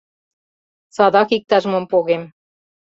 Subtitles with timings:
[0.95, 2.23] —Садак иктаж-мом погем.